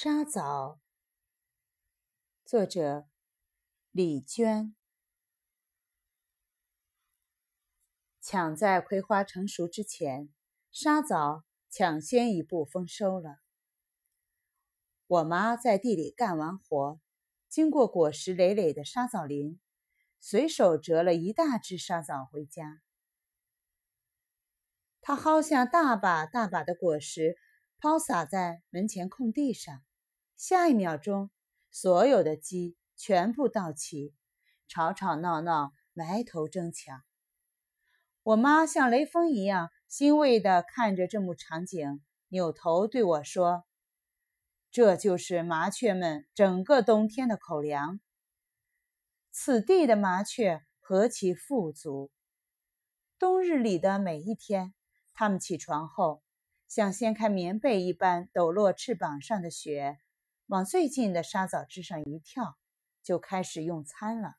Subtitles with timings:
[0.00, 0.78] 沙枣，
[2.44, 3.08] 作者
[3.90, 4.76] 李娟。
[8.20, 10.32] 抢在葵花成熟之前，
[10.70, 13.40] 沙枣抢先一步丰收了。
[15.08, 17.00] 我妈在地里干完活，
[17.48, 19.60] 经过果实累累的沙枣林，
[20.20, 22.80] 随手折了一大只沙枣回家。
[25.00, 27.36] 她薅下大把大把的果实。
[27.80, 29.84] 抛洒在门前空地上，
[30.38, 31.32] 下一秒钟，
[31.68, 34.14] 所有的鸡全部到齐，
[34.68, 37.02] 吵吵闹闹，埋头争抢。
[38.22, 43.64] 我妈像雷锋一样欣慰地看着这幕场景，扭头对我说
[44.70, 47.98] ：“这就是麻雀们整个冬天的口粮。
[49.32, 52.12] 此地的麻雀何其富足！
[53.18, 54.72] 冬日里的每一天，
[55.14, 56.22] 它们起床后。”
[56.68, 59.98] 像掀开棉被一般抖落翅膀上的雪，
[60.48, 62.58] 往最近的沙枣枝上一跳，
[63.02, 64.34] 就开始用餐了。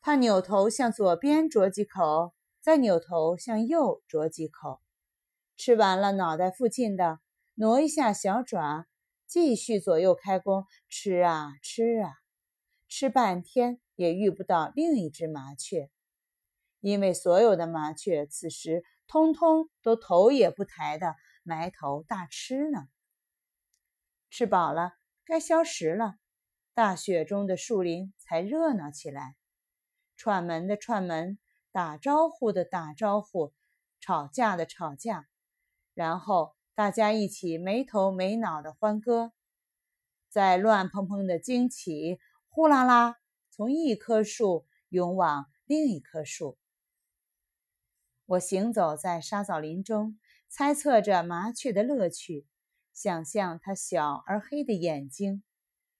[0.00, 4.80] 他扭头向左边啄几口，再扭头向右啄几口，
[5.56, 7.20] 吃完了脑袋附近的，
[7.54, 8.86] 挪一下小爪，
[9.26, 12.14] 继续左右开弓，吃啊吃啊，
[12.88, 15.90] 吃半天也遇不到另一只麻雀，
[16.80, 18.82] 因为所有的麻雀此时。
[19.10, 22.88] 通通都头也不抬的埋头大吃呢。
[24.30, 26.16] 吃饱了，该消食了。
[26.74, 29.36] 大雪中的树林才热闹起来，
[30.16, 31.38] 串门的串门，
[31.72, 33.52] 打招呼的打招呼，
[34.00, 35.28] 吵架的吵架，
[35.94, 39.32] 然后大家一起没头没脑的欢歌，
[40.28, 43.16] 在乱蓬蓬的惊起，呼啦啦
[43.50, 46.58] 从一棵树涌往另一棵树。
[48.26, 50.16] 我行走在沙枣林中，
[50.48, 52.46] 猜测着麻雀的乐趣，
[53.00, 55.44] 想象他小而黑的眼睛，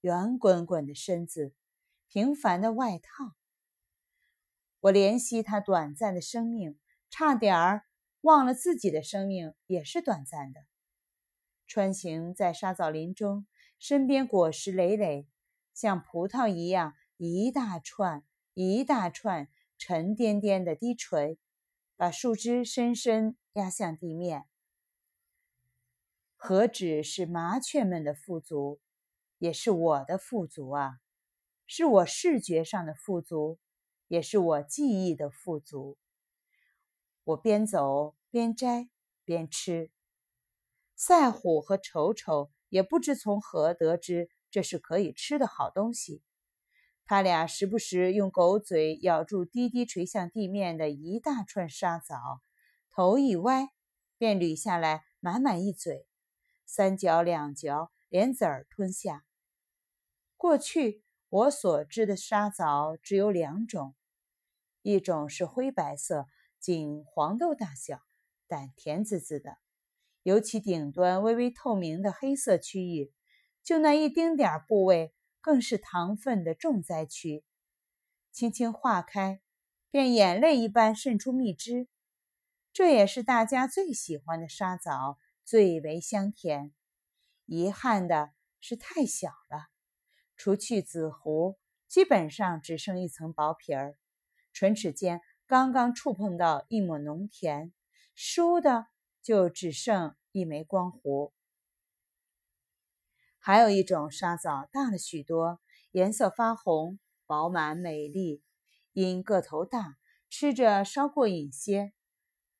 [0.00, 1.52] 圆滚滚的身子，
[2.06, 3.34] 平凡的外套。
[4.78, 6.78] 我怜惜他短暂的生命，
[7.10, 7.82] 差点儿
[8.20, 10.60] 忘了自己的生命也是短暂的。
[11.66, 13.44] 穿行在沙枣林中，
[13.80, 15.26] 身边果实累累，
[15.72, 18.22] 像葡萄一样，一大串
[18.52, 21.40] 一大串，沉甸甸的低垂。
[21.96, 24.44] 把树枝深深压向地面，
[26.46, 28.78] 何止是麻雀们的富足，
[29.38, 30.98] 也是我的富足啊！
[31.66, 33.58] 是我视觉上的富足，
[34.08, 35.96] 也是我记忆的富足。
[37.24, 38.90] 我边走边摘
[39.24, 39.90] 边吃，
[40.94, 46.20] 赛虎和丑丑也不知从何得知这是可以吃的好东西。
[47.06, 52.42] 他俩时不时用狗嘴咬住低低垂向地面的一大串沙枣，
[52.90, 53.70] 头一歪，
[54.18, 56.06] 便捋下来满满一嘴，
[56.66, 59.24] 三嚼两嚼，连籽儿吞下。
[60.36, 63.94] 过去我所知的沙枣只有两种，
[64.82, 68.00] 一种是灰白色，仅黄豆大小，
[68.46, 69.58] 但甜滋滋的，
[70.22, 73.12] 尤其顶端微微透明的黑色区域，
[73.62, 75.14] 就那一丁点儿部位。
[75.40, 77.44] 更是糖分的重灾区，
[78.32, 79.42] 轻轻化开，
[79.90, 81.86] 便眼泪一般渗出蜜汁。
[82.72, 86.72] 这也是大家最喜欢的沙枣，最为香甜。
[87.46, 89.68] 遗憾的是太小了，
[90.36, 91.56] 除去籽核，
[91.86, 93.98] 基本上只剩一层薄皮儿，
[94.52, 97.72] 唇齿间刚刚触碰到一抹浓甜，
[98.16, 98.86] 倏的
[99.22, 101.32] 就只剩一枚光核。
[103.38, 105.60] 还有一种沙枣大了许多，
[105.90, 108.42] 颜色发红，饱满美丽，
[108.94, 109.98] 因个头大，
[110.30, 111.92] 吃着稍过瘾些，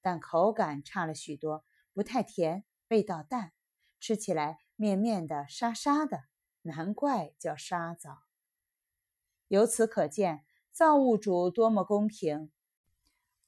[0.03, 3.53] 但口感差了许多，不太甜，味道淡，
[3.99, 6.27] 吃起来面面的、沙沙的，
[6.63, 8.23] 难怪叫沙枣。
[9.49, 12.53] 由此可见，造物主多么公平，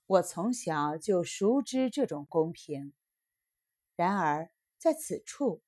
[0.07, 2.93] 我从小就熟知这种公平。
[3.95, 5.63] 然而在此处。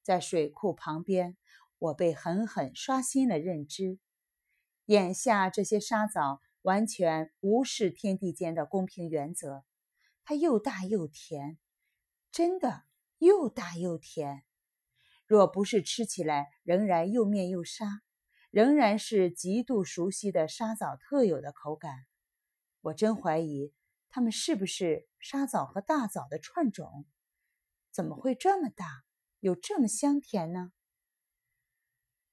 [0.00, 1.36] 在水库旁边，
[1.78, 3.98] 我被狠狠刷新了认知。
[4.84, 9.64] 眼下这些沙枣完全无视天地间的公平原则，
[10.22, 11.58] 它又大又甜，
[12.30, 12.84] 真的
[13.24, 14.44] 又大又甜。
[15.26, 18.02] 若不是吃起来仍然又面又沙，
[18.50, 22.06] 仍然是极度熟悉的沙枣特有的口感，
[22.82, 23.72] 我真怀疑
[24.10, 27.06] 它们是不是沙枣和大枣的串种？
[27.90, 29.04] 怎么会这么大？
[29.40, 30.72] 有这么香甜呢？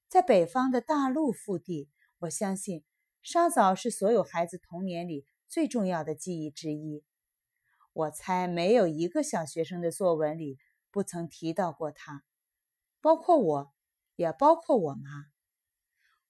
[0.10, 1.90] 在北方的大陆腹地，
[2.20, 2.84] 我相信
[3.22, 7.06] 沙枣是所有孩子童年里最重要的记忆之一。
[7.94, 10.58] 我猜没有一个小学生的作文里
[10.92, 12.24] 不曾提到过他，
[13.00, 13.74] 包括我，
[14.16, 15.26] 也包括我妈。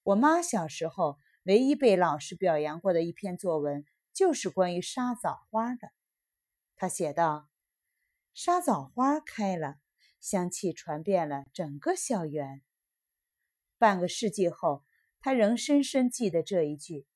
[0.04, 5.90] 我妈小时候唯一被老师表扬过的一篇作文，就是关于沙枣花的。
[6.76, 7.50] 她写道
[8.34, 9.76] ：“沙枣花开了，
[10.20, 12.62] 香气传遍了整个校园。”
[13.78, 14.84] 半个世纪后，
[15.20, 17.08] 她仍深深记得这一句。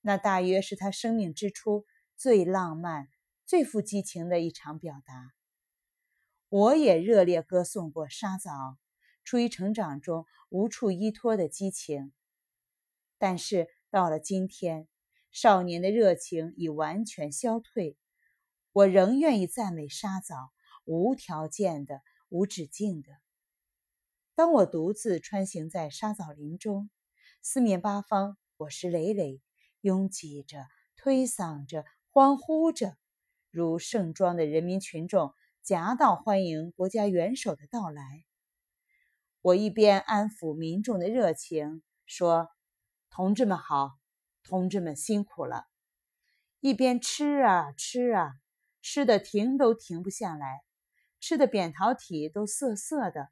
[0.00, 1.84] 那大约是她生命之初
[2.16, 3.08] 最浪漫、
[3.44, 5.32] 最富激情的一场表达。
[6.54, 8.78] 我也热烈歌颂过沙枣。
[9.24, 12.12] 出于成长中无处依托的激情，
[13.18, 14.86] 但是到了今天，
[15.32, 17.98] 少年的热情已完全消退。
[18.70, 20.52] 我仍愿意赞美沙枣，
[20.84, 23.08] 无条件的、无止境的。
[24.36, 26.88] 当我独自穿行在沙枣林中，
[27.42, 29.42] 四面八方果实累累，
[29.80, 32.96] 拥挤着、推搡着、欢呼着，
[33.50, 35.34] 如盛装的人民群众
[35.64, 38.26] 夹道欢迎国家元首的到来。
[39.40, 42.50] 我一边安抚民众的热情，说
[43.08, 43.92] ：“同志们好，
[44.42, 45.66] 同志们辛苦了。”
[46.60, 48.34] 一边吃啊吃啊，
[48.82, 50.64] 吃的停都停不下来，
[51.18, 53.30] 吃的扁桃体都涩涩的，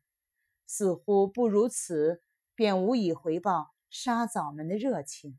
[0.67, 2.23] 似乎不如此
[2.55, 5.39] 便无以回报沙枣们的热情。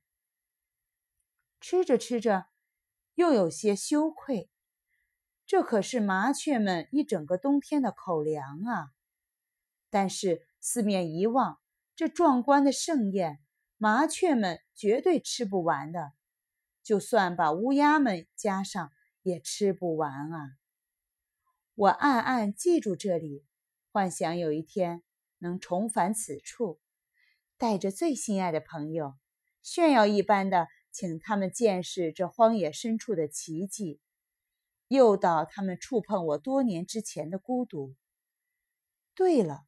[1.59, 2.45] 吃着吃着，
[3.15, 4.51] 又有些羞愧，
[5.45, 8.91] 这可是麻雀们一整个冬天的口粮啊！
[9.89, 10.47] 但是。
[10.65, 11.59] 四面一望，
[11.93, 13.41] 这壮观的盛宴，
[13.75, 16.13] 麻雀们绝对吃不完的。
[16.81, 18.93] 就算把乌鸦们加上，
[19.23, 20.51] 也吃不完啊！
[21.75, 23.43] 我暗暗记住这里，
[23.91, 25.03] 幻想有一天
[25.39, 26.79] 能重返此处，
[27.57, 29.15] 带着最心爱的朋友，
[29.61, 33.99] 炫耀一般的请他们见识这荒野深处的奇迹，
[34.93, 37.95] 诱导他们触碰我多年之前的孤独。
[39.13, 39.65] 对了。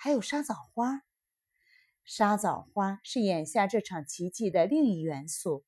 [0.00, 1.02] 还有沙枣花，
[2.04, 5.64] 沙枣花是眼下这场奇迹的另一元素。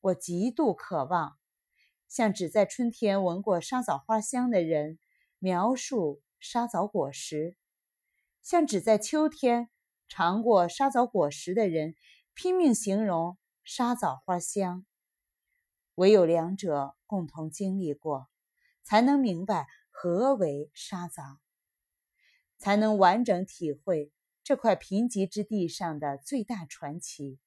[0.00, 1.38] 我极度渴望
[2.08, 4.98] 向只在春天闻过沙枣花香的人
[5.38, 7.56] 描述沙枣果实，
[8.42, 9.70] 向只在秋天
[10.08, 11.94] 尝过沙枣果实的人
[12.34, 14.84] 拼命形容沙枣花香。
[15.94, 18.28] 唯有两者共同经历过，
[18.82, 21.38] 才能明白何为沙枣。
[22.58, 24.12] 才能完整体会
[24.44, 27.40] 这块贫瘠之地上的最大传奇。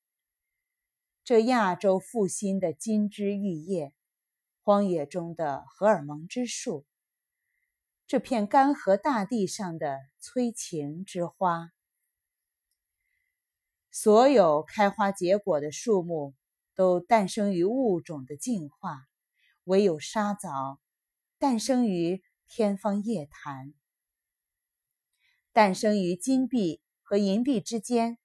[1.23, 3.93] 这亚洲复兴的金枝玉叶，
[4.61, 6.85] 荒野中的荷尔蒙之树，
[8.05, 11.71] 这片干涸大地上的催情之花。
[13.89, 16.33] 所有开花结果的树木
[16.75, 19.07] 都诞生于物种的进化，
[19.63, 20.79] 唯有沙枣
[21.39, 23.73] 诞生于天方夜谭。
[25.51, 28.17] 诞生于金币和银币之间，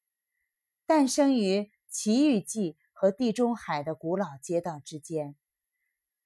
[0.84, 5.36] 诞生于奇遇记和地中海的古老街道之间，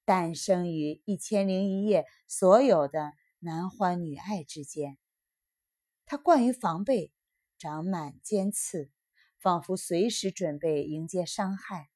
[0.03, 4.97] 诞生于《一千零一夜》所有的男欢女爱之间。
[6.07, 7.11] 它惯于防备，
[7.57, 8.91] 长满尖刺，
[9.37, 11.89] 仿佛随时准备迎接伤害。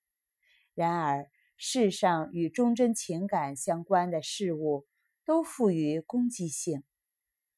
[0.80, 4.88] 然而，世上与忠贞情感相关的事物
[5.26, 6.86] 都富于攻击性，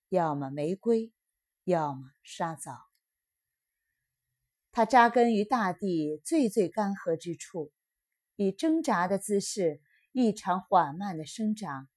[0.09, 1.13] 要么玫瑰。
[1.63, 2.89] 要么沙枣，
[4.71, 7.71] 它扎根于大地最最干涸之处，
[8.35, 9.79] 以挣扎的姿势
[10.11, 11.87] 异常缓慢地生长。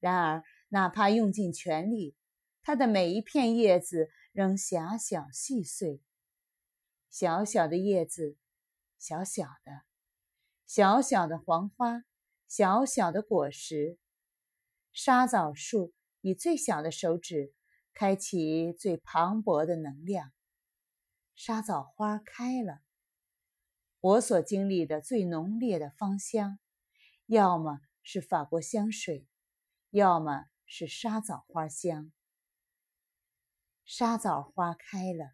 [0.00, 2.16] 然而，哪怕用尽全力，
[2.64, 6.02] 它的每一片叶子仍狭小细碎。
[7.08, 8.36] 小小的叶子，
[8.98, 9.84] 小小的，
[10.66, 12.02] 小小的黄花，
[12.48, 13.98] 小小的果实。
[14.92, 17.54] 沙枣树以最小的手指。
[17.98, 20.30] 开启最磅礴的能量，
[21.34, 22.82] 沙枣花开了。
[24.00, 26.58] 我所经历的最浓烈的芳香，
[27.24, 29.26] 要么是法国香水，
[29.88, 32.12] 要么是沙枣花香。
[33.86, 35.32] 沙枣花开了，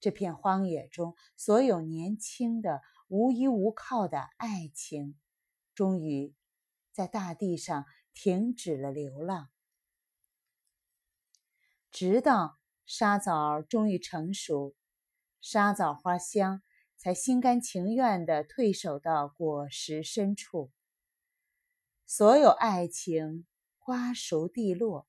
[0.00, 5.16] 这片荒野中所有年轻的、无依无靠的爱情，
[5.74, 6.34] 终于
[6.92, 9.50] 在大地上停止了流浪。
[11.90, 14.74] 直到沙枣终于成熟，
[15.40, 16.62] 沙枣花香
[16.96, 20.72] 才心甘情愿地退守到果实深处。
[22.04, 23.46] 所有爱情
[23.78, 25.06] 瓜熟蒂落，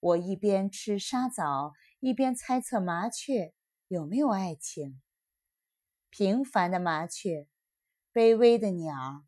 [0.00, 3.54] 我一边吃沙枣，一边猜测麻雀
[3.88, 5.00] 有没有爱情。
[6.14, 7.48] 平凡的麻雀，
[8.12, 9.24] 卑微的鸟，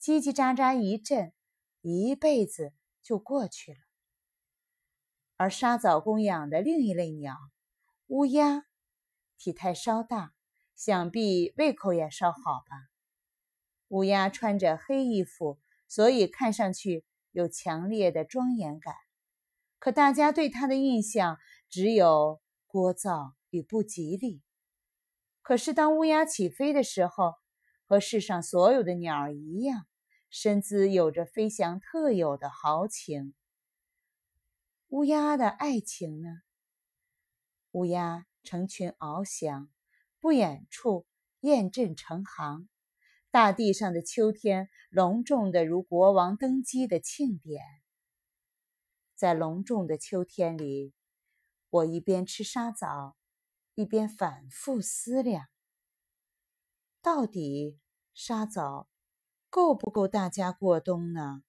[0.00, 1.32] 叽叽喳喳一阵，
[1.80, 3.78] 一辈子就过去了。
[5.36, 7.36] 而沙枣公养的另一类鸟——
[8.06, 8.62] 乌鸦，
[9.38, 10.32] 体态稍大，
[10.76, 12.76] 想必胃口也稍好吧。
[13.88, 18.94] 乌鸦穿着黑衣服，所以看上去有强烈的庄严感。
[19.80, 24.43] 可大家对它的印象只有聒噪与不吉利。
[25.44, 27.34] 可是当乌鸦起飞的时候，
[27.84, 29.86] 和世上所有的鸟儿一样，
[30.30, 33.34] 身姿有着飞翔特有的豪情。
[34.88, 36.40] 乌鸦的爱情呢？
[37.72, 39.68] 乌鸦成群翱翔，
[40.18, 41.04] 不远处
[41.40, 42.66] 雁阵成行，
[43.30, 47.62] 大地上的秋天隆重的如国王登基的庆典。
[49.14, 50.94] 在隆重的秋天里，
[51.68, 53.14] 我一边吃沙枣。
[53.74, 55.48] 一边反复思量，
[57.02, 57.78] 到底
[58.12, 58.88] 沙枣
[59.50, 61.42] 够不够大家过冬呢？